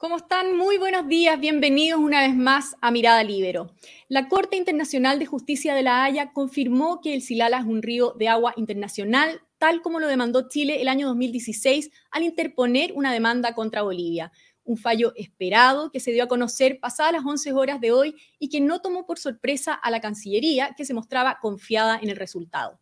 ¿Cómo 0.00 0.16
están? 0.16 0.56
Muy 0.56 0.78
buenos 0.78 1.08
días, 1.08 1.38
bienvenidos 1.38 2.00
una 2.00 2.22
vez 2.22 2.34
más 2.34 2.74
a 2.80 2.90
Mirada 2.90 3.22
Libero. 3.22 3.74
La 4.08 4.30
Corte 4.30 4.56
Internacional 4.56 5.18
de 5.18 5.26
Justicia 5.26 5.74
de 5.74 5.82
la 5.82 6.04
Haya 6.04 6.32
confirmó 6.32 7.02
que 7.02 7.12
el 7.12 7.20
Silala 7.20 7.58
es 7.58 7.66
un 7.66 7.82
río 7.82 8.14
de 8.18 8.26
agua 8.26 8.54
internacional, 8.56 9.42
tal 9.58 9.82
como 9.82 10.00
lo 10.00 10.06
demandó 10.06 10.48
Chile 10.48 10.80
el 10.80 10.88
año 10.88 11.06
2016 11.08 11.90
al 12.12 12.22
interponer 12.22 12.94
una 12.94 13.12
demanda 13.12 13.54
contra 13.54 13.82
Bolivia. 13.82 14.32
Un 14.64 14.78
fallo 14.78 15.12
esperado 15.16 15.90
que 15.90 16.00
se 16.00 16.12
dio 16.12 16.24
a 16.24 16.28
conocer 16.28 16.80
pasadas 16.80 17.12
las 17.12 17.26
11 17.26 17.52
horas 17.52 17.78
de 17.78 17.92
hoy 17.92 18.16
y 18.38 18.48
que 18.48 18.62
no 18.62 18.80
tomó 18.80 19.04
por 19.04 19.18
sorpresa 19.18 19.74
a 19.74 19.90
la 19.90 20.00
Cancillería, 20.00 20.72
que 20.78 20.86
se 20.86 20.94
mostraba 20.94 21.40
confiada 21.42 21.98
en 22.00 22.08
el 22.08 22.16
resultado. 22.16 22.80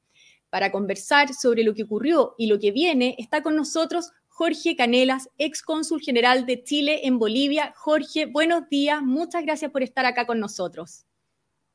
Para 0.51 0.71
conversar 0.71 1.35
sobre 1.35 1.65
lo 1.65 1.75
que 1.75 1.83
ocurrió 1.83 2.37
y 2.39 2.47
lo 2.47 2.61
que 2.61 2.71
viene, 2.71 3.17
está 3.19 3.43
con 3.43 3.57
nosotros 3.57 4.13
Jorge 4.39 4.77
Canelas, 4.77 5.29
ex 5.37 5.63
cónsul 5.63 6.01
general 6.01 6.47
de 6.47 6.63
Chile 6.63 7.01
en 7.09 7.19
Bolivia. 7.19 7.75
Jorge, 7.77 8.27
buenos 8.27 8.69
días, 8.69 9.03
muchas 9.03 9.43
gracias 9.43 9.69
por 9.73 9.83
estar 9.83 10.07
acá 10.07 10.29
con 10.29 10.39
nosotros. 10.39 11.05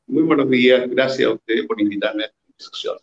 Muy 0.06 0.22
buenos 0.22 0.48
días, 0.48 0.88
gracias 0.88 1.28
a 1.28 1.34
ustedes 1.34 1.66
por 1.66 1.78
invitarme 1.78 2.22
a 2.22 2.26
esta 2.28 2.38
discusión. 2.56 2.96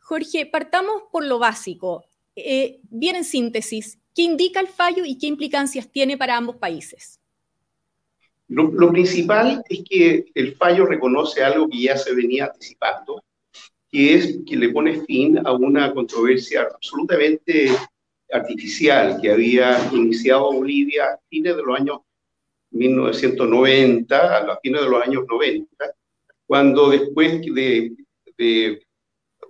Jorge, 0.00 0.44
partamos 0.44 1.04
por 1.10 1.24
lo 1.24 1.38
básico. 1.38 2.04
Eh, 2.36 2.80
bien 2.82 3.16
en 3.16 3.24
síntesis, 3.24 3.98
¿qué 4.14 4.24
indica 4.24 4.60
el 4.60 4.68
fallo 4.68 5.06
y 5.06 5.16
qué 5.16 5.26
implicancias 5.26 5.90
tiene 5.90 6.18
para 6.18 6.36
ambos 6.36 6.56
países? 6.56 7.18
Lo, 8.48 8.64
lo, 8.64 8.92
principal 8.92 9.64
es 9.70 9.82
que 9.88 10.26
el 10.34 10.54
fallo 10.54 10.84
reconoce 10.84 11.42
algo 11.42 11.66
que 11.66 11.80
ya 11.80 11.96
se 11.96 12.14
venía 12.14 12.44
anticipando, 12.44 13.24
que 13.90 14.16
es 14.16 14.38
que 14.46 14.54
le 14.54 14.68
pone 14.68 15.00
fin 15.06 15.38
a 15.46 15.52
una 15.52 15.94
controversia 15.94 16.68
absolutamente 16.74 17.70
artificial 18.32 19.18
que 19.20 19.30
había 19.30 19.78
iniciado 19.92 20.52
Bolivia 20.52 21.04
a 21.04 21.18
fines 21.28 21.56
de 21.56 21.62
los 21.62 21.78
años 21.78 21.98
1990, 22.70 24.38
a 24.38 24.60
fines 24.60 24.80
de 24.82 24.88
los 24.88 25.02
años 25.02 25.24
90, 25.28 25.94
cuando 26.46 26.90
después 26.90 27.40
de, 27.42 27.92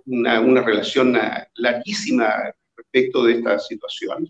una, 0.05 0.63
relación 0.63 1.17
larguísima 1.55 2.53
respecto 2.75 3.23
de 3.23 3.33
esta 3.33 3.59
situación, 3.59 4.27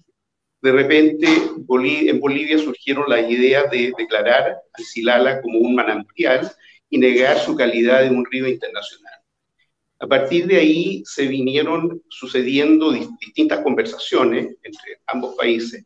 de 0.62 0.72
repente 0.72 1.28
en 1.28 2.20
Bolivia 2.20 2.58
surgieron 2.60 3.10
las 3.10 3.30
ideas 3.30 3.70
de 3.72 3.92
declarar 3.98 4.58
al 4.74 4.84
Silala 4.84 5.42
como 5.42 5.60
un 5.60 5.74
manantial 5.74 6.52
y 6.90 6.98
negar 6.98 7.40
su 7.40 7.56
calidad 7.56 8.04
de 8.04 8.10
un 8.10 8.26
río 8.26 8.48
internacional. 8.48 9.21
A 10.02 10.08
partir 10.08 10.48
de 10.48 10.58
ahí 10.58 11.04
se 11.06 11.28
vinieron 11.28 12.02
sucediendo 12.10 12.92
distintas 12.92 13.60
conversaciones 13.60 14.56
entre 14.64 15.00
ambos 15.06 15.36
países 15.36 15.86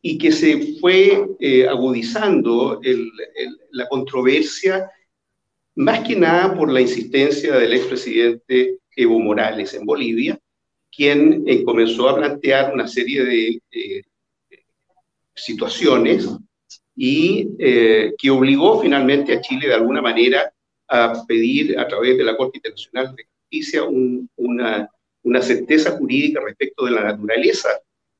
y 0.00 0.16
que 0.16 0.32
se 0.32 0.78
fue 0.80 1.26
eh, 1.38 1.68
agudizando 1.68 2.80
la 3.72 3.88
controversia, 3.90 4.90
más 5.74 6.00
que 6.08 6.16
nada 6.16 6.56
por 6.56 6.72
la 6.72 6.80
insistencia 6.80 7.58
del 7.58 7.74
expresidente 7.74 8.78
Evo 8.96 9.20
Morales 9.20 9.74
en 9.74 9.84
Bolivia, 9.84 10.40
quien 10.90 11.44
eh, 11.46 11.62
comenzó 11.62 12.08
a 12.08 12.16
plantear 12.16 12.72
una 12.72 12.88
serie 12.88 13.22
de 13.22 13.60
eh, 13.70 14.02
situaciones 15.34 16.26
y 16.96 17.56
que 18.18 18.30
obligó 18.30 18.80
finalmente 18.80 19.32
a 19.32 19.40
Chile 19.40 19.68
de 19.68 19.74
alguna 19.74 20.02
manera 20.02 20.52
a 20.90 21.24
pedir 21.26 21.78
a 21.78 21.86
través 21.86 22.18
de 22.18 22.24
la 22.24 22.36
Corte 22.36 22.58
Internacional 22.58 23.14
de 23.14 23.24
Justicia 23.24 23.84
una, 24.36 24.90
una, 25.22 25.42
certeza 25.42 25.92
jurídica 25.92 26.40
respecto 26.44 26.84
de 26.84 26.90
la 26.90 27.02
naturaleza 27.04 27.68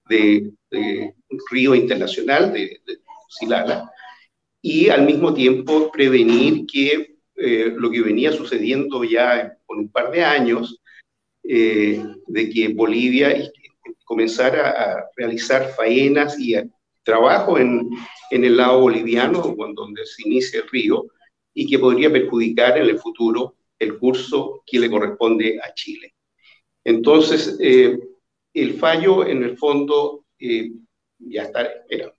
de, 0.08 0.52
un 0.70 1.38
río 1.50 1.74
internacional 1.74 2.52
de, 2.52 2.80
Silala 3.28 3.88
y 4.60 4.88
al 4.88 5.06
mismo 5.06 5.32
tiempo 5.32 5.90
prevenir 5.92 6.66
que 6.66 7.16
eh, 7.36 7.72
lo 7.76 7.90
que 7.90 8.02
venía 8.02 8.32
sucediendo 8.32 9.04
ya 9.04 9.56
con 9.66 9.78
un 9.78 9.88
par 9.88 10.10
de 10.10 10.24
años, 10.24 10.80
eh, 11.44 12.02
de 12.26 12.50
que 12.50 12.68
Bolivia 12.68 13.34
comenzara 14.04 14.70
a 14.70 15.04
realizar 15.16 15.70
faenas 15.76 16.38
y 16.38 16.56
trabajo 17.04 17.58
en, 17.58 17.88
en 18.30 18.44
el 18.44 18.56
lado 18.56 18.80
boliviano, 18.80 19.54
donde 19.74 20.04
se 20.04 20.28
inicia 20.28 20.60
el 20.60 20.68
río, 20.68 21.06
y 21.60 21.66
que 21.66 21.78
podría 21.78 22.10
perjudicar 22.10 22.78
en 22.78 22.84
el 22.84 22.98
futuro 22.98 23.56
el 23.78 23.98
curso 23.98 24.62
que 24.66 24.78
le 24.78 24.88
corresponde 24.88 25.60
a 25.62 25.74
Chile. 25.74 26.14
Entonces, 26.82 27.58
eh, 27.60 27.98
el 28.54 28.78
fallo 28.78 29.26
en 29.26 29.42
el 29.42 29.58
fondo 29.58 30.24
eh, 30.38 30.70
ya 31.18 31.42
está, 31.42 31.68
era 31.86 32.14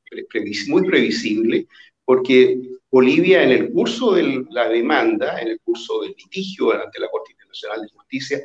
muy 0.68 0.84
previsible 0.84 1.68
porque 2.06 2.62
Bolivia 2.92 3.42
en 3.42 3.50
el 3.50 3.72
curso 3.72 4.14
de 4.14 4.46
la 4.52 4.70
demanda, 4.70 5.42
en 5.42 5.48
el 5.48 5.60
curso 5.62 6.02
del 6.04 6.14
litigio 6.16 6.72
ante 6.72 7.00
la 7.00 7.10
Corte 7.10 7.32
Internacional 7.32 7.82
de 7.82 7.90
Justicia, 7.96 8.44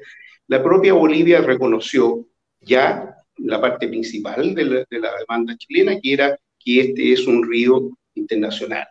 la 0.48 0.62
propia 0.62 0.94
Bolivia 0.94 1.42
reconoció 1.42 2.26
ya 2.58 3.14
la 3.36 3.60
parte 3.60 3.86
principal 3.88 4.54
de 4.54 4.64
la, 4.64 4.84
de 4.88 4.98
la 4.98 5.10
demanda 5.18 5.58
chilena, 5.58 6.00
que 6.00 6.14
era 6.14 6.38
que 6.58 6.80
este 6.80 7.12
es 7.12 7.26
un 7.26 7.46
río 7.46 7.90
internacional. 8.14 8.86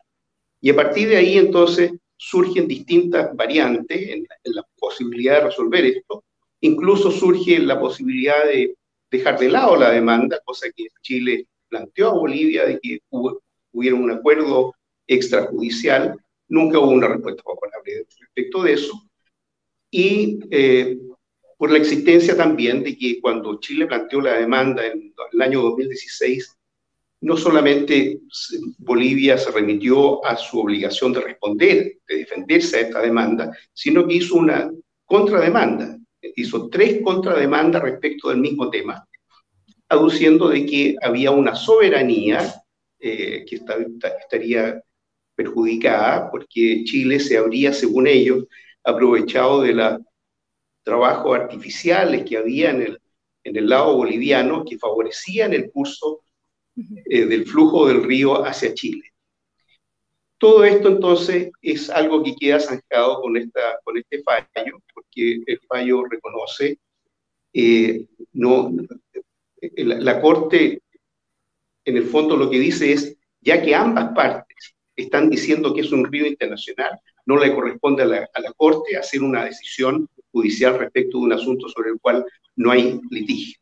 Y 0.65 0.71
a 0.71 0.75
partir 0.75 1.09
de 1.09 1.17
ahí, 1.17 1.37
entonces, 1.37 1.91
surgen 2.17 2.67
distintas 2.67 3.35
variantes 3.35 4.09
en, 4.09 4.25
la 4.45 4.63
posibilidad 4.75 5.35
de 5.35 5.45
resolver 5.45 5.85
esto. 5.85 6.23
Incluso 6.61 7.11
surge 7.11 7.59
la 7.59 7.79
posibilidad 7.79 8.45
de 8.45 8.75
dejar 9.11 9.37
de 9.37 9.49
lado 9.49 9.75
la 9.75 9.91
demanda, 9.91 10.41
cosa 10.43 10.65
que 10.75 10.87
Chile 11.03 11.45
planteó 11.69 12.09
a 12.09 12.17
Bolivia 12.17 12.65
de 12.65 12.79
que 12.79 12.99
hubiera 13.73 13.95
un 13.95 14.09
acuerdo 14.09 14.73
extrajudicial. 15.05 16.17
Nunca 16.47 16.79
hubo 16.79 16.89
una 16.89 17.09
respuesta 17.09 17.43
favorable 17.43 18.07
respecto 18.19 18.63
de 18.63 18.73
eso. 18.73 19.03
Y 19.91 20.39
eh, 20.49 20.97
por 21.59 21.69
la 21.69 21.77
existencia 21.77 22.35
también 22.35 22.83
de 22.83 22.97
que 22.97 23.21
cuando 23.21 23.59
Chile 23.59 23.85
planteó 23.85 24.19
la 24.19 24.39
demanda 24.39 24.83
en 24.87 25.13
el 25.31 25.41
año 25.43 25.61
2016, 25.61 26.54
no 27.25 27.35
solamente 27.35 28.19
Bolivia 28.77 29.35
se 29.35 29.49
remitió 29.49 30.23
a 30.23 30.37
su 30.37 30.59
obligación 30.59 31.11
de 31.11 31.21
responder, 31.21 31.97
de 32.07 32.17
defenderse 32.17 32.77
a 32.77 32.81
esta 32.81 33.01
demanda, 33.01 33.51
sino 33.73 34.05
que 34.05 34.13
hizo 34.13 34.35
una 34.35 34.69
contrademanda, 35.05 35.97
hizo 36.35 36.69
tres 36.69 37.01
contrademandas 37.03 37.81
respecto 37.81 38.29
del 38.29 38.37
mismo 38.37 38.69
tema, 38.69 39.07
aduciendo 39.89 40.49
de 40.49 40.67
que 40.67 40.95
había 41.01 41.31
una 41.31 41.55
soberanía 41.55 42.61
eh, 42.99 43.43
que 43.43 43.55
estaría 43.55 44.79
perjudicada 45.33 46.29
porque 46.29 46.83
Chile 46.83 47.19
se 47.19 47.39
habría, 47.39 47.73
según 47.73 48.05
ellos, 48.05 48.45
aprovechado 48.83 49.63
de 49.63 49.73
los 49.73 49.99
trabajos 50.83 51.35
artificiales 51.35 52.23
que 52.23 52.37
había 52.37 52.69
en 52.69 52.83
el, 52.83 53.01
en 53.43 53.57
el 53.57 53.67
lado 53.67 53.95
boliviano 53.97 54.63
que 54.63 54.77
favorecían 54.77 55.53
el 55.53 55.71
curso 55.71 56.21
eh, 56.75 57.25
del 57.25 57.45
flujo 57.45 57.87
del 57.87 58.03
río 58.03 58.45
hacia 58.45 58.73
Chile. 58.73 59.03
Todo 60.37 60.65
esto 60.65 60.89
entonces 60.89 61.51
es 61.61 61.89
algo 61.89 62.21
que 62.21 62.35
queda 62.35 62.59
zanjado 62.59 63.21
con, 63.21 63.37
esta, 63.37 63.79
con 63.83 63.97
este 63.97 64.21
fallo, 64.21 64.81
porque 64.93 65.41
el 65.45 65.59
fallo 65.67 66.03
reconoce, 66.05 66.77
eh, 67.53 68.05
no, 68.33 68.71
la, 69.61 69.95
la, 69.95 70.21
Corte 70.21 70.81
en 71.85 71.97
el 71.97 72.03
fondo 72.03 72.35
lo 72.35 72.49
que 72.49 72.59
dice 72.59 72.91
es, 72.91 73.17
ya 73.39 73.61
que 73.61 73.73
ambas 73.73 74.13
partes 74.13 74.75
están 74.95 75.29
diciendo 75.29 75.73
que 75.73 75.81
es 75.81 75.91
un 75.91 76.05
río 76.05 76.25
internacional, 76.25 76.99
no 77.25 77.37
le 77.37 77.53
corresponde 77.55 78.03
a 78.03 78.05
la, 78.05 78.29
a 78.33 78.41
la 78.41 78.51
Corte 78.53 78.97
hacer 78.97 79.23
una 79.23 79.45
decisión 79.45 80.09
judicial 80.31 80.77
respecto 80.77 81.17
de 81.17 81.23
un 81.23 81.33
asunto 81.33 81.69
sobre 81.69 81.91
el 81.91 81.99
cual 81.99 82.25
no 82.57 82.71
hay 82.71 82.99
litigio. 83.09 83.57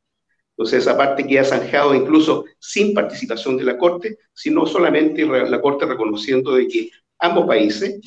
Entonces, 0.55 0.83
esa 0.83 0.95
parte 0.95 1.25
queda 1.25 1.44
zanjado 1.44 1.95
incluso 1.95 2.45
sin 2.59 2.94
participación 2.94 3.57
de 3.57 3.63
la 3.63 3.77
Corte, 3.77 4.19
sino 4.33 4.65
solamente 4.65 5.25
la 5.25 5.61
Corte 5.61 5.85
reconociendo 5.85 6.53
de 6.53 6.67
que 6.67 6.91
ambos 7.19 7.47
países 7.47 8.00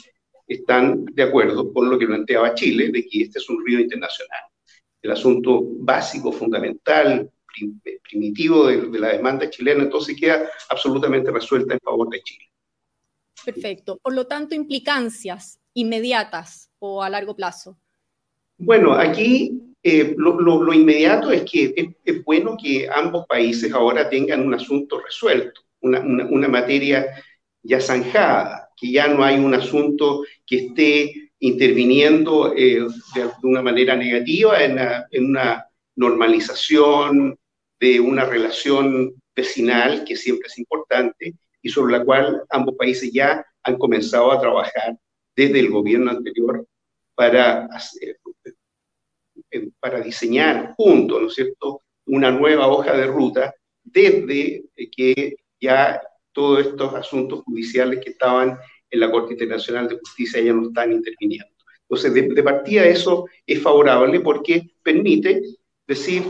están 0.46 1.04
de 1.06 1.22
acuerdo 1.24 1.72
con 1.72 1.90
lo 1.90 1.98
que 1.98 2.06
planteaba 2.06 2.54
Chile, 2.54 2.90
de 2.92 3.04
que 3.06 3.22
este 3.22 3.40
es 3.40 3.48
un 3.50 3.64
río 3.66 3.80
internacional. 3.80 4.40
El 5.02 5.10
asunto 5.10 5.60
básico, 5.80 6.30
fundamental, 6.30 7.28
primitivo 8.08 8.66
de, 8.66 8.90
de 8.90 8.98
la 8.98 9.08
demanda 9.08 9.50
chilena, 9.50 9.82
entonces 9.82 10.16
queda 10.18 10.48
absolutamente 10.68 11.30
resuelta 11.32 11.74
en 11.74 11.80
favor 11.80 12.08
de 12.10 12.22
Chile. 12.22 12.44
Perfecto. 13.44 13.98
Por 13.98 14.14
lo 14.14 14.26
tanto, 14.26 14.54
implicancias 14.54 15.58
inmediatas 15.74 16.70
o 16.78 17.02
a 17.02 17.10
largo 17.10 17.34
plazo. 17.34 17.78
Bueno, 18.58 18.92
aquí 18.94 19.60
eh, 19.88 20.14
lo, 20.18 20.72
inmediato 20.72 21.30
es 21.30 21.42
que 21.48 21.94
es, 22.04 22.24
bueno 22.24 22.56
que 22.60 22.88
ambos 22.92 23.24
países 23.28 23.72
ahora 23.72 24.10
tengan 24.10 24.44
un 24.44 24.52
asunto 24.52 25.00
resuelto, 25.00 25.60
una, 25.80 26.48
materia 26.48 27.06
ya 27.62 27.80
zanjada, 27.80 28.68
que 28.76 28.90
ya 28.90 29.06
no 29.06 29.22
hay 29.22 29.38
un 29.38 29.54
asunto 29.54 30.24
que 30.44 30.66
esté 30.66 31.30
interviniendo 31.38 32.52
eh, 32.56 32.84
de, 33.14 33.30
una 33.44 33.62
manera 33.62 33.94
negativa 33.94 34.60
en, 34.60 34.76
en, 35.12 35.26
una 35.26 35.64
normalización 35.94 37.38
de 37.78 38.00
una 38.00 38.24
relación 38.24 39.14
vecinal 39.36 40.02
que 40.04 40.16
siempre 40.16 40.48
es 40.48 40.58
importante 40.58 41.34
y 41.62 41.68
sobre 41.68 41.96
la 41.96 42.04
cual 42.04 42.42
ambos 42.50 42.74
países 42.74 43.12
ya 43.12 43.46
han 43.62 43.78
comenzado 43.78 44.32
a 44.32 44.40
trabajar 44.40 44.98
desde 45.36 45.60
el 45.60 45.70
gobierno 45.70 46.10
anterior 46.10 46.66
para, 47.14 47.68
eh, 48.00 48.16
para 49.80 50.00
diseñar 50.00 50.74
juntos, 50.76 51.20
¿no 51.20 51.28
es 51.28 51.34
cierto?, 51.34 51.82
una 52.06 52.30
nueva 52.30 52.68
hoja 52.68 52.96
de 52.96 53.06
ruta 53.06 53.54
desde 53.82 54.64
que 54.94 55.36
ya 55.60 56.00
todos 56.32 56.66
estos 56.66 56.94
asuntos 56.94 57.42
judiciales 57.44 58.00
que 58.02 58.10
estaban 58.10 58.58
en 58.90 59.00
la 59.00 59.10
Corte 59.10 59.32
Internacional 59.32 59.88
de 59.88 59.98
Justicia 59.98 60.40
ya 60.40 60.52
no 60.52 60.68
están 60.68 60.92
interviniendo. 60.92 61.52
Entonces, 61.82 62.14
de, 62.14 62.22
de 62.34 62.42
partida 62.42 62.84
eso 62.84 63.26
es 63.46 63.62
favorable 63.62 64.20
porque 64.20 64.70
permite 64.82 65.42
decir, 65.86 66.22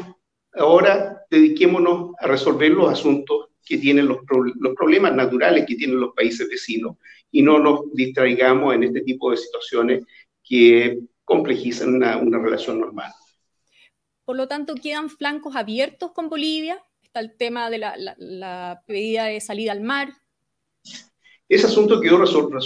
ahora 0.52 1.24
dediquémonos 1.30 2.14
a 2.18 2.26
resolver 2.26 2.70
los 2.70 2.90
asuntos 2.90 3.48
que 3.64 3.78
tienen 3.78 4.06
los, 4.06 4.18
los, 4.60 4.74
problemas 4.74 5.14
naturales 5.14 5.66
que 5.66 5.74
tienen 5.74 6.00
los 6.00 6.14
países 6.14 6.48
vecinos 6.48 6.96
y 7.32 7.42
no 7.42 7.58
nos 7.58 7.92
distraigamos 7.92 8.74
en 8.74 8.84
este 8.84 9.00
tipo 9.00 9.30
de 9.30 9.36
situaciones 9.38 10.04
que 10.42 11.00
complejizan 11.26 11.94
una, 11.94 12.16
una 12.16 12.38
relación 12.38 12.80
normal. 12.80 13.12
Por 14.24 14.36
lo 14.36 14.48
tanto, 14.48 14.74
¿quedan 14.74 15.10
flancos 15.10 15.54
abiertos 15.54 16.12
con 16.12 16.30
Bolivia? 16.30 16.82
Está 17.02 17.20
el 17.20 17.36
tema 17.36 17.68
de 17.68 17.78
la, 17.78 17.94
la, 18.16 18.82
pedida 18.86 19.26
de 19.26 19.40
salida 19.40 19.72
al 19.72 19.82
mar. 19.82 20.14
Ese 21.48 21.66
asunto 21.66 22.00
quedó 22.00 22.18
resuelto, 22.18 22.58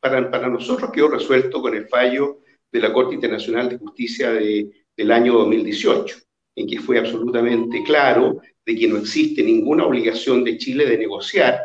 para, 0.00 0.30
para 0.30 0.48
nosotros 0.48 0.90
quedó 0.92 1.08
resuelto 1.08 1.62
con 1.62 1.74
el 1.74 1.86
fallo 1.86 2.40
de 2.72 2.80
la 2.80 2.92
Corte 2.92 3.14
Internacional 3.14 3.68
de 3.68 3.78
Justicia 3.78 4.32
de, 4.32 4.86
del 4.96 5.12
año 5.12 5.34
2018 5.34 6.16
en 6.56 6.66
que 6.66 6.80
fue 6.80 6.98
absolutamente 6.98 7.82
claro 7.84 8.40
de 8.66 8.76
que 8.76 8.88
no 8.88 8.98
existe 8.98 9.42
ninguna 9.42 9.86
obligación 9.86 10.42
de 10.42 10.58
Chile 10.58 10.86
de 10.86 10.98
negociar 10.98 11.60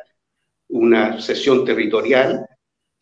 una 0.69 1.19
cesión 1.19 1.66
territorial 1.66 2.45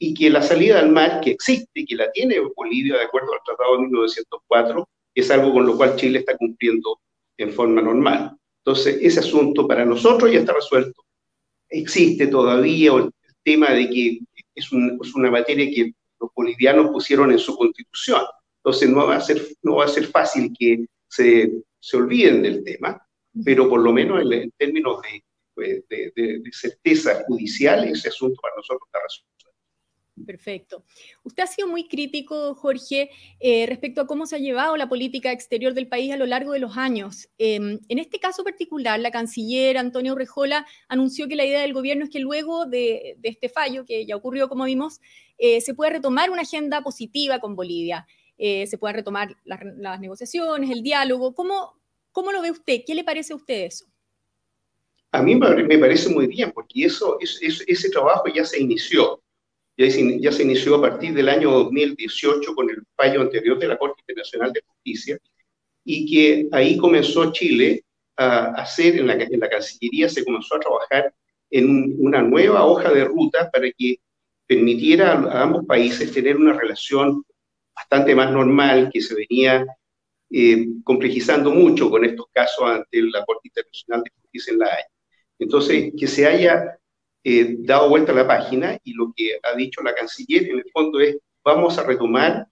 y 0.04 0.14
que 0.14 0.30
la 0.30 0.42
salida 0.42 0.80
al 0.80 0.90
mar 0.90 1.22
que 1.22 1.32
existe, 1.32 1.86
que 1.86 1.96
la 1.96 2.12
tiene 2.12 2.40
Bolivia 2.56 2.98
de 2.98 3.04
acuerdo 3.04 3.34
al 3.34 3.40
Tratado 3.46 3.74
de 3.74 3.84
1904, 3.84 4.90
es 5.14 5.30
algo 5.30 5.54
con 5.54 5.66
lo 5.66 5.78
cual 5.78 5.96
Chile 5.96 6.20
está 6.20 6.36
cumpliendo 6.38 7.00
en 7.38 7.52
forma 7.52 7.82
normal. 7.82 8.36
Entonces, 8.66 8.98
ese 9.02 9.20
asunto 9.20 9.68
para 9.68 9.86
nosotros 9.86 10.32
ya 10.32 10.40
está 10.40 10.54
resuelto. 10.54 11.04
Existe 11.70 12.28
todavía 12.28 12.94
el 12.94 13.12
tema 13.44 13.72
de 13.72 13.90
que 13.90 14.20
es, 14.56 14.66
es 14.66 15.16
una 15.16 15.32
materia 15.32 15.70
que 15.70 15.94
los 16.20 16.30
bolivianos 16.36 16.92
pusieron 16.92 17.32
en 17.32 17.40
su 17.40 17.56
constitución. 17.56 18.24
Entonces, 18.64 18.90
no 18.90 19.06
va 19.06 19.18
a 19.18 19.22
ser, 19.22 19.42
no 19.62 19.76
va 19.76 19.86
a 19.86 19.90
ser 19.90 20.08
fácil 20.08 20.52
que 20.58 20.86
se 21.08 21.52
se 21.82 21.98
olviden 21.98 22.44
del 22.44 22.64
tema, 22.64 23.06
pero 23.44 23.68
por 23.68 23.82
lo 23.82 23.92
menos 23.92 24.22
en, 24.32 24.52
términos 24.52 25.02
pues, 25.54 25.84
de, 25.90 26.14
de, 26.16 26.42
certeza 26.52 27.24
judicial, 27.26 27.84
ese 27.86 28.10
asunto 28.10 28.40
para 28.40 28.56
nosotros 28.56 28.88
está 28.88 29.00
resuelto. 29.02 29.51
Perfecto. 30.26 30.84
Usted 31.24 31.44
ha 31.44 31.48
sido 31.48 31.68
muy 31.68 31.88
crítico, 31.88 32.56
Jorge, 32.56 33.10
eh, 33.40 33.66
respecto 33.68 34.02
a 34.02 34.08
cómo 34.08 34.26
se 34.26 34.36
ha 34.36 34.40
llevado 34.40 34.78
la 34.78 34.90
política 34.90 35.32
exterior 35.32 35.74
del 35.74 35.88
país 35.88 36.12
a 36.12 36.18
lo 36.18 36.26
largo 36.26 36.54
de 36.54 36.60
los 36.60 36.78
años. 36.78 37.30
Em, 37.38 37.80
en 37.88 38.00
este 38.00 38.20
caso 38.20 38.44
particular, 38.44 39.00
la 39.00 39.12
canciller 39.12 39.78
Antonio 39.78 40.16
Rejola 40.16 40.66
anunció 40.88 41.28
que 41.28 41.36
la 41.36 41.46
idea 41.46 41.62
del 41.62 41.74
gobierno 41.74 42.06
es 42.06 42.10
que 42.10 42.20
luego 42.20 42.66
de, 42.66 43.18
este 43.24 43.50
fallo, 43.50 43.86
que 43.86 44.06
ya 44.06 44.16
ocurrió 44.16 44.50
como 44.50 44.66
vimos, 44.66 45.00
eh, 45.38 45.62
se 45.62 45.74
pueda 45.74 45.92
retomar 45.92 46.30
una 46.30 46.42
agenda 46.44 46.82
positiva 46.82 47.40
con 47.40 47.56
Bolivia. 47.56 48.06
Eh, 48.38 48.66
se 48.68 48.78
puedan 48.78 48.96
retomar 48.96 49.38
las, 49.46 50.00
negociaciones, 50.00 50.72
el 50.72 50.82
diálogo. 50.82 51.36
¿Cómo, 51.36 51.80
¿Cómo 52.12 52.32
lo 52.32 52.42
ve 52.42 52.52
usted? 52.52 52.82
¿Qué 52.86 52.96
le 52.96 53.04
parece 53.04 53.34
a 53.34 53.36
usted 53.36 53.66
eso? 53.66 53.86
A 55.12 55.22
mí 55.22 55.36
me 55.36 55.78
parece 55.78 56.10
muy 56.10 56.26
bien, 56.26 56.52
porque 56.52 56.86
eso, 56.86 57.18
ese 57.20 57.90
trabajo 57.90 58.24
ya 58.34 58.46
se 58.46 58.62
inició. 58.62 59.22
Ya 59.78 59.90
se, 60.32 60.44
inició 60.44 60.76
a 60.76 60.82
partir 60.82 61.14
del 61.14 61.30
año 61.30 61.52
2018 61.52 62.54
con 62.54 62.70
el 62.70 62.84
fallo 62.96 63.22
anterior 63.22 63.58
de 63.58 63.68
la 63.68 63.78
Corte 63.78 64.02
Internacional 64.02 64.52
de 64.54 64.62
Justicia, 64.66 65.18
y 65.84 66.06
que 66.12 66.48
ahí 66.52 66.78
comenzó 66.78 67.32
Chile 67.32 67.84
a 68.18 68.48
hacer, 68.62 68.98
en 68.98 69.08
la, 69.08 69.14
en 69.14 69.40
la 69.40 69.50
Cancillería 69.50 70.10
se 70.10 70.24
comenzó 70.24 70.56
a 70.56 70.60
trabajar 70.60 71.14
en 71.50 71.96
una 72.00 72.22
nueva 72.22 72.66
hoja 72.66 72.92
de 72.92 73.06
ruta 73.06 73.50
para 73.52 73.70
que 73.72 73.98
permitiera 74.46 75.14
a 75.14 75.44
ambos 75.44 75.66
países 75.66 76.12
tener 76.12 76.38
una 76.38 76.54
relación 76.54 77.24
bastante 77.74 78.14
más 78.14 78.32
normal, 78.32 78.90
que 78.92 79.02
se 79.02 79.16
venía 79.16 79.66
eh, 80.30 80.66
complejizando 80.84 81.52
mucho 81.52 81.90
con 81.90 82.06
estos 82.06 82.28
casos 82.32 82.64
ante 82.70 83.02
la 83.02 83.26
Corte 83.26 83.48
Internacional 83.48 84.04
de 84.04 84.12
Justicia 84.22 84.54
en 84.54 84.60
La 84.60 84.66
Haya. 84.68 84.88
Entonces, 85.40 85.94
que 85.98 86.08
se 86.08 86.26
haya 86.26 86.78
eh, 87.24 87.56
dado 87.60 87.90
vuelta 87.90 88.12
a 88.12 88.16
la 88.16 88.28
página 88.28 88.78
y 88.84 88.94
lo 88.94 89.14
que 89.16 89.40
ha 89.44 89.56
dicho 89.56 89.82
la 89.82 89.94
canciller 89.94 90.50
en 90.50 90.60
el 90.60 90.66
fondo 90.72 91.00
es, 91.00 91.18
vamos 91.44 91.78
a 91.78 91.84
retomar 91.84 92.48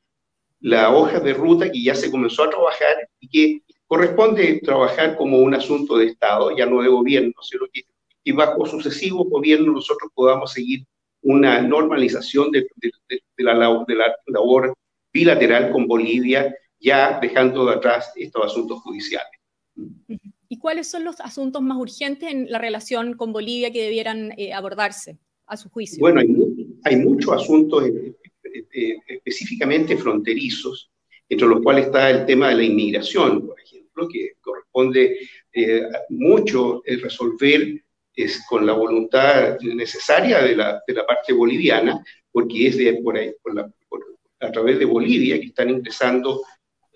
la 0.62 0.94
hoja 0.94 1.20
de 1.20 1.34
ruta 1.34 1.72
que 1.72 1.82
ya 1.82 1.96
se 1.96 2.12
comenzó 2.12 2.44
a 2.44 2.50
trabajar 2.50 3.10
y 3.20 3.30
que 3.30 3.64
corresponde 3.88 4.62
trabajar 4.64 5.16
como 5.16 5.40
un 5.40 5.54
asunto 5.56 5.98
de 5.98 6.08
Estado, 6.08 6.56
ya 6.56 6.66
no 6.66 6.82
de 6.82 6.90
gobierno, 6.90 7.34
sino 7.42 7.66
que, 7.74 7.84
que 8.24 8.34
bajo 8.34 8.66
sucesivos 8.66 9.28
gobiernos 9.30 9.74
nosotros 9.74 10.12
podamos 10.14 10.52
seguir 10.52 10.86
una 11.22 11.62
normalización 11.62 12.52
de, 12.52 12.68
de, 12.76 12.92
de, 13.10 13.44
la, 13.44 13.84
de 13.88 13.96
la 13.96 14.16
labor 14.28 14.74
bilateral 15.12 15.72
con 15.72 15.88
Bolivia, 15.88 16.56
ya 16.80 17.20
dejando 17.20 17.66
de 17.66 17.74
atrás 17.74 18.12
estos 18.16 18.46
asuntos 18.46 18.80
judiciales. 18.82 19.32
¿Y 20.60 20.62
cuáles 20.62 20.92
son 20.92 21.06
los 21.06 21.22
asuntos 21.22 21.62
más 21.62 21.78
urgentes 21.78 22.30
en 22.30 22.52
la 22.52 22.58
relación 22.58 23.14
con 23.14 23.32
Bolivia 23.32 23.72
que 23.72 23.82
debieran 23.82 24.34
eh, 24.36 24.52
abordarse 24.52 25.18
a 25.48 25.56
su 25.56 25.70
juicio? 25.70 26.02
Bueno, 26.02 26.20
hay, 26.84 26.96
muchos 26.98 27.32
asuntos 27.32 27.88
eh, 27.88 28.14
eh, 28.74 28.98
específicamente 29.08 29.96
fronterizos, 29.96 30.92
entre 31.30 31.48
los 31.48 31.62
cuales 31.62 31.86
está 31.86 32.10
el 32.10 32.26
tema 32.26 32.50
de 32.50 32.56
la 32.56 32.64
inmigración, 32.64 33.48
por 33.48 33.58
ejemplo, 33.58 34.06
que 34.10 34.34
corresponde 34.42 35.20
mucho 36.10 36.82
resolver 36.86 37.82
es 38.14 38.46
con 38.46 38.66
la 38.66 38.74
voluntad 38.74 39.58
necesaria 39.62 40.42
de 40.42 40.58
la, 40.58 40.84
de 40.86 40.94
la 40.94 41.06
parte 41.06 41.32
boliviana, 41.32 42.04
porque 42.30 42.68
es 42.68 42.78
de, 42.78 42.96
por, 43.02 43.16
ahí, 43.16 43.32
por, 43.42 43.56
la, 43.56 43.72
a 44.42 44.52
través 44.52 44.78
de 44.78 44.84
Bolivia, 44.84 45.40
que 45.40 45.46
están 45.46 45.70
ingresando 45.70 46.42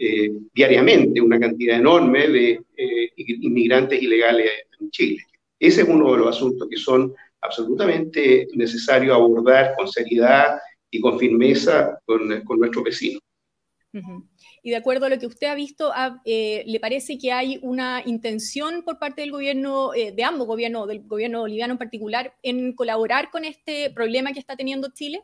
eh, 0.05 0.31
diariamente 0.53 1.21
una 1.21 1.39
cantidad 1.39 1.77
enorme 1.77 2.27
de 2.27 2.61
eh, 2.75 3.02
inmigrantes 3.27 4.01
ilegales 4.01 4.51
en 4.79 4.89
Chile. 4.91 5.23
Ese 5.59 5.81
es 5.81 5.87
uno 5.87 6.11
de 6.11 6.19
los 6.19 6.35
asuntos 6.35 6.67
que 6.69 6.77
son 6.77 7.13
absolutamente 7.41 8.47
necesarios 8.53 9.15
abordar 9.15 9.73
con 9.75 9.87
seriedad 9.87 10.57
y 10.89 10.99
con 10.99 11.19
firmeza 11.19 11.99
con, 12.05 12.41
con 12.41 12.59
nuestros 12.59 12.83
vecinos. 12.83 13.21
Y 14.63 14.71
de 14.71 14.75
acuerdo 14.75 15.05
a 15.05 15.09
lo 15.09 15.19
que 15.19 15.27
usted 15.27 15.47
ha 15.47 15.55
visto, 15.55 15.91
eh, 16.25 16.63
¿le 16.65 16.79
parece 16.79 17.17
que 17.19 17.31
hay 17.31 17.59
una 17.61 18.01
intención 18.05 18.81
por 18.83 18.97
parte 18.97 19.21
del 19.21 19.31
gobierno, 19.31 19.91
de 19.91 20.23
ambos 20.23 20.47
gobiernos, 20.47 20.87
del 20.87 21.03
gobierno 21.03 21.41
boliviano 21.41 21.73
en 21.73 21.77
particular, 21.77 22.35
en 22.41 22.73
colaborar 22.73 23.29
con 23.29 23.45
este 23.45 23.91
problema 23.91 24.33
que 24.33 24.39
está 24.39 24.55
teniendo 24.55 24.89
Chile? 24.93 25.23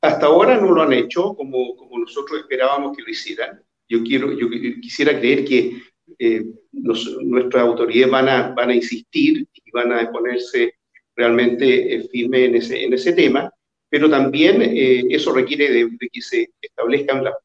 Hasta 0.00 0.26
ahora 0.26 0.58
no 0.58 0.70
lo 0.70 0.82
han 0.82 0.92
hecho 0.92 1.34
como, 1.34 1.76
como 1.76 1.98
nosotros 1.98 2.40
esperábamos 2.40 2.96
que 2.96 3.02
lo 3.02 3.10
hicieran. 3.10 3.62
Yo, 3.88 4.02
quiero, 4.02 4.32
yo 4.32 4.48
quisiera 4.80 5.18
creer 5.18 5.44
que 5.44 5.82
eh, 6.18 6.44
nuestras 6.72 7.62
autoridades 7.62 8.10
van 8.10 8.28
a, 8.28 8.48
van 8.54 8.70
a 8.70 8.74
insistir 8.74 9.46
y 9.52 9.70
van 9.70 9.92
a 9.92 10.10
ponerse 10.10 10.74
realmente 11.16 11.94
eh, 11.94 12.08
firmes 12.08 12.48
en 12.48 12.54
ese, 12.56 12.84
en 12.84 12.92
ese 12.92 13.12
tema, 13.12 13.52
pero 13.88 14.10
también 14.10 14.62
eh, 14.62 15.04
eso 15.10 15.32
requiere 15.32 15.70
de, 15.70 15.96
que 16.12 16.20
se 16.20 16.50
establezcan, 16.60 17.24
la, 17.24 17.36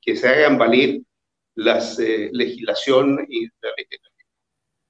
que, 0.00 0.16
se 0.16 0.28
hagan 0.28 0.58
valer 0.58 1.00
las 1.56 1.98
legislación 1.98 3.26
y 3.28 3.48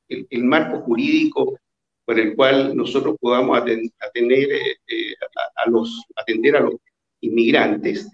el, 0.09 0.27
el, 0.29 0.45
marco 0.45 0.81
jurídico 0.81 1.59
por 2.05 2.19
el 2.19 2.37
cual 2.37 2.77
nosotros 2.77 3.17
podamos 3.19 3.59
atender, 3.59 4.49
a, 5.57 5.71
los, 5.71 6.05
atender 6.17 6.57
a 6.57 6.61
los 6.61 6.75
inmigrantes, 7.21 8.09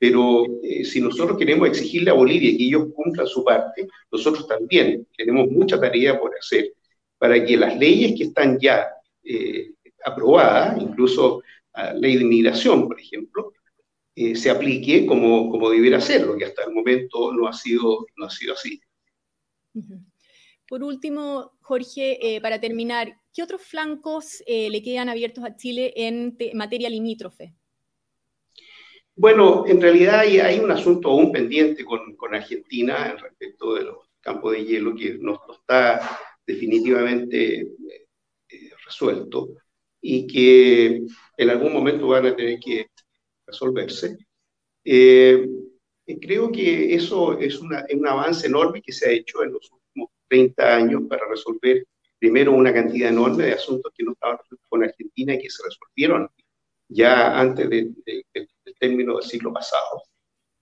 pero 0.00 0.46
eh, 0.62 0.82
si 0.82 0.98
nosotros 0.98 1.36
queremos 1.36 1.68
exigirle 1.68 2.10
a 2.10 2.14
Bolivia 2.14 2.56
que 2.56 2.64
ellos 2.64 2.88
cumplan 2.94 3.26
su 3.26 3.44
parte, 3.44 3.86
nosotros 4.10 4.48
también 4.48 5.06
tenemos 5.14 5.50
mucha 5.50 5.78
tarea 5.78 6.18
por 6.18 6.34
hacer 6.34 6.72
para 7.18 7.44
que 7.44 7.54
las 7.54 7.78
leyes 7.78 8.14
que 8.16 8.24
están 8.24 8.58
ya 8.58 8.88
eh, 9.22 9.72
aprobadas, 10.02 10.80
incluso 10.80 11.42
la 11.74 11.92
ley 11.92 12.16
de 12.16 12.22
inmigración, 12.22 12.88
por 12.88 12.98
ejemplo, 12.98 13.52
eh, 14.14 14.34
se 14.34 14.48
aplique 14.48 15.04
como, 15.04 15.50
como 15.50 15.68
debiera 15.68 16.00
serlo, 16.00 16.34
que 16.38 16.46
hasta 16.46 16.64
el 16.64 16.72
momento 16.72 17.34
no 17.34 17.46
ha 17.46 17.52
sido, 17.52 18.06
no 18.16 18.24
ha 18.24 18.30
sido 18.30 18.54
así. 18.54 18.80
Por 20.66 20.82
último, 20.82 21.58
Jorge, 21.60 22.38
para 22.40 22.58
terminar, 22.58 23.20
¿qué 23.34 23.42
otros 23.42 23.60
flancos 23.60 24.42
le 24.46 24.82
quedan 24.82 25.10
abiertos 25.10 25.44
a 25.44 25.56
Chile 25.56 25.92
en 25.94 26.38
materia 26.54 26.88
limítrofe? 26.88 27.54
Bueno, 29.20 29.66
en 29.66 29.82
realidad 29.82 30.20
hay, 30.20 30.58
un 30.60 30.70
asunto 30.70 31.10
aún 31.10 31.30
pendiente 31.30 31.84
con, 31.84 32.16
con 32.16 32.34
Argentina 32.34 33.14
respecto 33.20 33.74
de 33.74 33.84
los 33.84 33.98
campos 34.18 34.52
de 34.52 34.64
hielo 34.64 34.94
que 34.94 35.18
nos 35.18 35.38
está 35.52 36.18
definitivamente 36.46 37.68
resueltos 38.86 39.50
y 40.00 40.26
que 40.26 41.02
en 41.36 41.50
algún 41.50 41.70
momento 41.70 42.08
van 42.08 42.28
a 42.28 42.34
tener 42.34 42.58
que 42.60 42.86
resolverse. 43.46 44.16
Eh, 44.82 45.46
creo 46.18 46.50
que 46.50 46.94
eso 46.94 47.38
es, 47.38 47.60
un 47.60 48.06
avance 48.06 48.46
enorme 48.46 48.80
que 48.80 48.92
se 48.94 49.06
ha 49.06 49.12
hecho 49.12 49.42
en 49.42 49.52
los 49.52 49.70
últimos 49.70 50.12
30 50.28 50.76
años 50.76 51.02
para 51.10 51.28
resolver 51.28 51.86
primero 52.18 52.52
una 52.52 52.72
cantidad 52.72 53.10
enorme 53.10 53.44
de 53.44 53.52
asuntos 53.52 53.92
que 53.94 54.02
no 54.02 54.12
estaban 54.12 54.38
con 54.66 54.82
Argentina 54.82 55.34
y 55.34 55.40
que 55.40 55.50
se 55.50 55.62
resolvieron 55.62 56.26
ya 56.88 57.38
antes 57.38 57.68
del 57.68 57.94
término 58.80 59.16
del 59.16 59.24
siglo 59.24 59.52
pasado. 59.52 60.02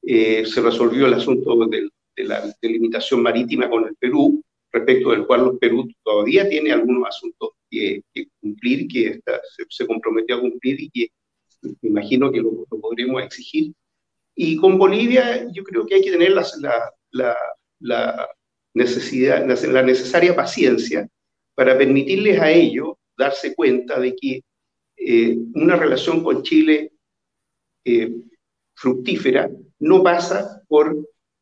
Eh, 0.02 0.44
se 0.44 0.60
resolvió 0.60 1.06
el 1.06 1.14
asunto 1.14 1.56
de 1.66 1.90
la 2.24 2.54
delimitación 2.60 3.22
marítima 3.22 3.70
con 3.70 3.86
el 3.86 3.96
Perú, 3.96 4.42
respecto 4.70 5.10
del 5.10 5.26
cual 5.26 5.44
los 5.44 5.58
Perú 5.58 5.88
todavía 6.02 6.48
tiene 6.48 6.72
algunos 6.72 7.08
asuntos 7.08 7.50
que, 7.70 8.02
cumplir, 8.40 8.88
que 8.88 9.20
se, 9.68 9.86
comprometió 9.86 10.36
a 10.36 10.40
cumplir 10.40 10.80
y 10.80 10.90
que 10.90 11.08
me 11.80 11.88
imagino 11.90 12.30
que 12.30 12.40
lo, 12.40 12.64
podremos 12.80 13.22
exigir. 13.22 13.72
Y 14.34 14.56
con 14.56 14.78
Bolivia 14.78 15.46
yo 15.52 15.64
creo 15.64 15.86
que 15.86 15.96
hay 15.96 16.02
que 16.02 16.12
tener 16.12 16.32
la, 16.32 16.46
la, 17.12 17.36
la, 17.80 18.28
necesidad, 18.74 19.44
la 19.46 19.82
necesaria 19.82 20.36
paciencia 20.36 21.08
para 21.54 21.76
permitirles 21.76 22.38
a 22.38 22.50
ellos 22.50 22.94
darse 23.16 23.54
cuenta 23.54 23.98
de 23.98 24.14
que 24.14 24.42
eh, 24.96 25.36
una 25.54 25.76
relación 25.76 26.22
con 26.22 26.42
Chile 26.42 26.92
eh, 27.88 28.12
fructífera 28.74 29.50
no 29.80 30.02
pasa 30.02 30.62
por 30.68 30.96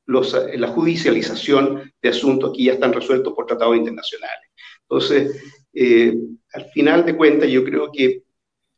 los, 0.06 0.36
la 0.54 0.68
judicialización 0.68 1.92
de 2.00 2.08
asuntos 2.08 2.52
que 2.56 2.64
ya 2.64 2.74
están 2.74 2.92
resueltos 2.92 3.34
por 3.34 3.46
tratados 3.46 3.76
internacionales. 3.76 4.50
Entonces, 4.82 5.42
eh, 5.74 6.14
al 6.52 6.64
final 6.66 7.04
de 7.04 7.16
cuentas, 7.16 7.48
yo 7.50 7.64
creo 7.64 7.90
que 7.92 8.22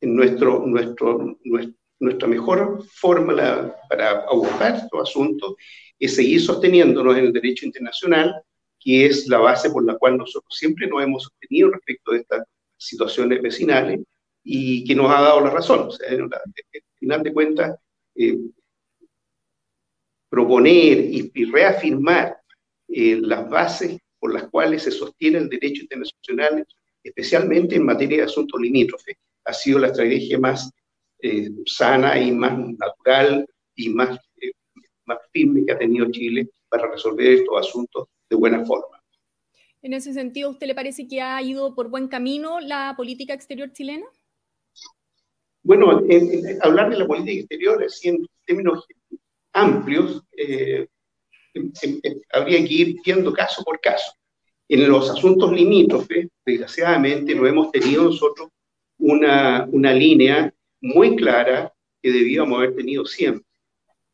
nuestra 0.01 0.49
mejor 2.29 2.83
fórmula 2.91 3.77
para 3.89 4.23
abordar 4.23 4.77
estos 4.77 5.03
asuntos 5.03 5.55
es 5.99 6.15
seguir 6.15 6.41
sosteniéndonos 6.41 7.17
en 7.17 7.27
el 7.27 7.33
derecho 7.33 7.67
internacional, 7.67 8.43
que 8.81 9.07
es 9.07 9.27
la 9.29 9.39
base 9.39 9.71
por 9.71 9.85
la 9.85 9.99
cual 9.99 10.17
nosotros 10.17 10.57
siempre 10.57 10.87
nos 10.87 11.03
hemos 11.03 11.25
sostenido 11.25 11.71
respecto 11.71 12.13
de 12.13 12.21
estas 12.21 12.43
situaciones 12.79 13.43
vecinales 13.43 14.01
y 14.43 14.85
que 14.85 14.95
nos 14.95 15.11
ha 15.11 15.21
dado 15.21 15.41
la 15.41 15.51
razón. 15.51 15.89
O 15.89 15.91
sea, 15.91 16.09
al 16.11 16.31
final 16.99 17.23
de 17.23 17.33
cuentas, 17.33 17.79
eh, 18.15 18.39
proponer 20.29 20.99
y, 20.99 21.45
reafirmar 21.47 22.37
eh, 22.89 23.19
las 23.21 23.49
bases 23.49 23.99
por 24.19 24.33
las 24.33 24.49
cuales 24.49 24.83
se 24.83 24.91
sostiene 24.91 25.39
el 25.39 25.49
derecho 25.49 25.83
internacional, 25.83 26.67
especialmente 27.03 27.77
en 27.77 27.87
materia 27.87 28.19
de 28.19 28.25
asuntos 28.25 28.61
limítrofes, 28.61 29.17
ha 29.45 29.53
sido 29.53 29.79
la 29.79 29.89
estrategia 29.89 30.39
más 30.39 30.71
eh, 31.21 31.51
sana 31.67 32.19
y 32.21 32.33
más 32.33 32.59
natural 32.59 33.47
y 33.75 33.89
más, 33.89 34.19
eh, 34.41 34.53
más 35.07 35.19
firme 35.33 35.65
que 35.65 35.73
ha 35.73 35.79
tenido 35.79 36.11
Chile 36.11 36.49
para 36.69 36.91
resolver 36.91 37.27
estos 37.27 37.59
asuntos 37.59 38.09
de 38.29 38.37
buena 38.37 38.65
forma. 38.65 39.03
En 39.81 39.93
ese 39.95 40.13
sentido, 40.13 40.51
¿usted 40.51 40.67
le 40.67 40.75
parece 40.75 41.07
que 41.07 41.23
ha 41.23 41.41
ido 41.41 41.75
por 41.75 41.89
buen 41.89 42.09
camino 42.09 42.61
la 42.61 42.95
política 42.97 43.33
exterior 43.33 43.73
chilena? 43.73 44.07
Bueno, 45.63 46.03
hablar 46.63 46.91
de 46.91 46.99
la 46.99 47.07
política 47.07 47.41
exterior 47.41 47.83
así 47.85 48.09
en 48.09 48.27
términos 48.47 48.87
amplios, 49.53 50.23
eh, 50.37 50.87
habría 52.33 52.59
que 52.67 52.75
ir 52.75 52.97
viendo 53.05 53.33
caso 53.33 53.63
por 53.65 53.81
caso. 53.81 54.13
En 54.69 54.89
los 54.89 55.11
asuntos 55.11 55.53
limítrofes, 55.53 56.29
desgraciadamente, 56.45 57.35
no 57.35 57.47
hemos 57.47 57.71
tenido 57.71 58.05
nosotros 58.05 58.49
una, 58.99 59.67
una 59.71 59.93
línea 59.93 60.53
muy 60.81 61.17
clara 61.17 61.73
que 62.03 62.13
debíamos 62.13 62.59
haber 62.59 62.77
tenido 62.77 63.05
siempre. 63.05 63.45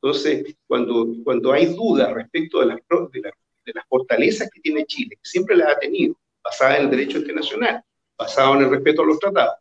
Entonces, 0.00 0.56
cuando, 0.66 1.08
cuando 1.24 1.52
hay 1.52 1.66
dudas 1.66 2.12
respecto 2.12 2.60
de 2.60 2.66
las, 2.66 2.78
de, 3.12 3.20
de 3.20 3.72
las 3.74 3.86
fortalezas 3.88 4.50
que 4.50 4.60
tiene 4.60 4.84
Chile, 4.84 5.16
que 5.16 5.28
siempre 5.28 5.56
las 5.56 5.76
ha 5.76 5.78
tenido, 5.78 6.14
basadas 6.42 6.78
en 6.78 6.84
el 6.84 6.90
derecho 6.90 7.18
internacional, 7.18 7.82
basado 8.16 8.54
en 8.54 8.62
el 8.62 8.70
respeto 8.70 9.02
a 9.02 9.06
los 9.06 9.18
tratados, 9.18 9.56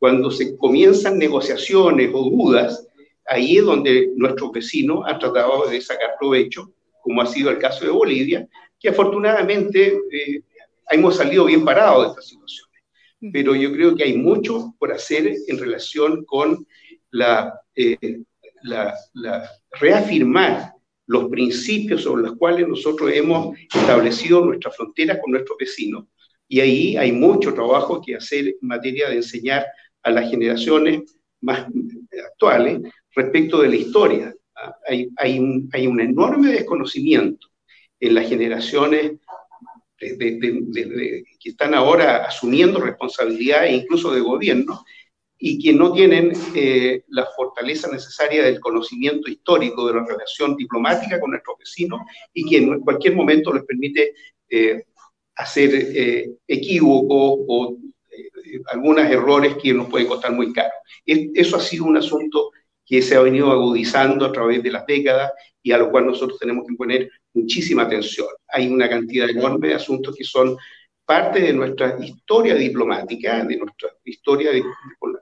cuando 0.00 0.30
se 0.30 0.56
comienzan 0.56 1.18
negociaciones 1.18 2.10
o 2.14 2.24
dudas, 2.24 2.88
ahí 3.26 3.58
es 3.58 3.64
donde 3.64 4.10
nuestros 4.16 4.50
vecinos 4.50 5.04
han 5.06 5.18
tratado 5.18 5.68
de 5.68 5.78
sacar 5.82 6.12
provecho, 6.18 6.72
como 7.02 7.20
ha 7.20 7.26
sido 7.26 7.50
el 7.50 7.58
caso 7.58 7.84
de 7.84 7.90
Bolivia, 7.90 8.48
que 8.78 8.88
afortunadamente 8.88 10.00
eh, 10.10 10.40
hemos 10.90 11.16
salido 11.16 11.44
bien 11.44 11.66
parados 11.66 12.02
de 12.02 12.08
esta 12.08 12.22
situación. 12.22 12.68
Pero 13.30 13.54
yo 13.54 13.70
creo 13.72 13.94
que 13.94 14.04
hay 14.04 14.16
mucho 14.16 14.74
por 14.78 14.90
hacer 14.90 15.34
en 15.46 15.58
relación 15.58 16.24
con 16.24 16.66
la, 17.10 17.60
eh, 17.74 18.22
la, 18.62 18.94
la 19.12 19.50
reafirmar 19.78 20.72
los 21.08 21.28
principios 21.28 22.04
sobre 22.04 22.22
los 22.22 22.36
cuales 22.36 22.66
nosotros 22.66 23.10
hemos 23.12 23.54
establecido 23.74 24.42
nuestra 24.46 24.70
frontera 24.70 25.20
con 25.20 25.32
nuestros 25.32 25.58
vecinos. 25.58 26.06
Y 26.48 26.60
ahí 26.60 26.96
hay 26.96 27.12
mucho 27.12 27.52
trabajo 27.52 28.00
que 28.00 28.16
hacer 28.16 28.48
en 28.48 28.56
materia 28.62 29.10
de 29.10 29.16
enseñar 29.16 29.66
a 30.02 30.10
las 30.10 30.30
generaciones 30.30 31.18
más 31.40 31.66
actuales 32.32 32.80
respecto 33.14 33.62
de 33.62 33.68
la 33.68 33.76
historia. 33.76 34.34
Hay, 34.88 35.08
hay, 35.16 35.38
un, 35.38 35.68
hay 35.72 35.86
un, 35.86 36.00
enorme 36.00 36.52
desconocimiento 36.52 37.48
en 37.98 38.14
las 38.14 38.28
generaciones 38.28 39.12
que 39.98 41.24
están 41.44 41.74
ahora 41.74 42.24
asumiendo 42.24 42.80
responsabilidades 42.80 43.82
incluso 43.82 44.12
de 44.12 44.20
gobierno 44.20 44.82
y 45.42 45.58
que 45.58 45.72
no 45.72 45.92
tienen 45.92 46.32
eh, 46.54 47.04
la 47.08 47.26
fortaleza 47.34 47.90
necesaria 47.90 48.44
del 48.44 48.60
conocimiento 48.60 49.30
histórico 49.30 49.86
de 49.86 49.94
la 49.94 50.04
relación 50.06 50.54
diplomática 50.54 51.18
con 51.18 51.30
nuestros 51.30 51.56
vecinos 51.58 52.00
y 52.34 52.48
que 52.48 52.58
en 52.58 52.80
cualquier 52.80 53.16
momento 53.16 53.52
les 53.52 53.64
permite 53.64 54.12
eh, 54.50 54.84
hacer 55.36 55.70
eh, 55.74 56.30
equívocos 56.46 57.44
o 57.48 57.76
algunos 58.72 59.04
errores 59.04 59.56
que 59.62 59.72
nos 59.72 59.88
pueden 59.88 60.08
costar 60.08 60.32
muy 60.32 60.52
caro. 60.52 60.72
eso 61.04 61.56
ha 61.56 61.60
sido 61.60 61.84
un 61.84 61.96
asunto 61.96 62.50
que 62.84 63.02
se 63.02 63.14
ha 63.14 63.20
venido 63.20 63.52
agudizando 63.52 64.24
a 64.24 64.32
través 64.32 64.62
de 64.62 64.72
las 64.72 64.84
décadas 64.84 65.30
y 65.62 65.72
a 65.72 65.78
lo 65.78 65.90
cual 65.90 66.06
nosotros 66.06 66.38
tenemos 66.38 66.66
que 66.66 66.74
poner 66.74 67.10
muchísima 67.34 67.82
atención. 67.82 68.26
Hay 68.48 68.66
una 68.68 68.88
cantidad 68.88 69.28
enorme 69.30 69.68
de 69.68 69.74
asuntos 69.74 70.16
que 70.16 70.24
son 70.24 70.56
parte 71.04 71.40
de 71.40 71.52
nuestra 71.52 71.96
historia 72.04 72.54
diplomática, 72.54 73.44
de 73.44 73.56
nuestra 73.56 73.90
historia 74.04 74.50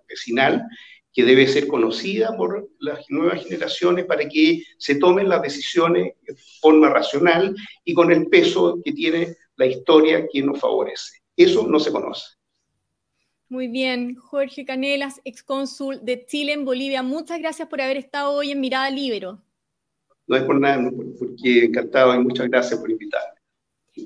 vecinal, 0.09 0.65
que 1.13 1.25
debe 1.25 1.47
ser 1.47 1.67
conocida 1.67 2.37
por 2.37 2.71
las 2.79 3.05
nuevas 3.11 3.43
generaciones 3.43 4.05
para 4.05 4.29
que 4.29 4.63
se 4.79 4.95
tomen 4.95 5.29
las 5.29 5.43
decisiones 5.43 6.15
de 6.23 6.37
forma 6.61 6.91
racional 6.91 7.55
y 7.85 7.93
con 7.93 8.13
el 8.13 8.29
peso 8.29 8.81
que 8.85 8.93
tiene 8.93 9.37
la 9.57 9.67
historia 9.67 10.27
que 10.31 10.43
nos 10.43 10.61
favorece. 10.61 11.19
Eso 11.37 11.67
no 11.67 11.81
se 11.81 11.91
conoce. 11.91 12.38
Muy 13.51 13.69
bien, 13.69 14.15
Jorge 14.15 14.67
Canelas, 14.67 15.21
excónsul 15.25 16.05
de 16.05 16.27
Chile 16.27 16.53
en 16.53 16.67
Bolivia. 16.67 17.03
Muchas 17.03 17.39
gracias 17.39 17.67
por 17.69 17.81
haber 17.81 17.97
estado 17.97 18.33
hoy 18.33 18.51
en 18.51 18.61
Mirada 18.61 18.91
Libero. 18.91 19.43
No 20.27 20.37
es 20.37 20.43
por 20.43 20.61
nada, 20.61 20.91
porque 21.19 21.65
encantado 21.65 22.15
y 22.15 22.19
muchas 22.19 22.49
gracias 22.49 22.79
por 22.79 22.91
invitarme. 22.91 23.39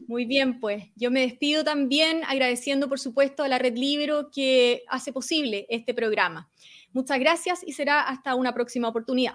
Muy 0.06 0.24
bien, 0.24 0.60
pues 0.60 0.84
yo 0.94 1.10
me 1.10 1.22
despido 1.22 1.64
también 1.64 2.22
agradeciendo, 2.26 2.88
por 2.88 3.00
supuesto, 3.00 3.42
a 3.42 3.48
la 3.48 3.58
Red 3.58 3.76
Libero 3.76 4.30
que 4.30 4.84
hace 4.88 5.12
posible 5.12 5.66
este 5.68 5.92
programa. 5.92 6.48
Muchas 6.92 7.18
gracias 7.18 7.64
y 7.66 7.72
será 7.72 8.02
hasta 8.02 8.36
una 8.36 8.54
próxima 8.54 8.88
oportunidad. 8.88 9.34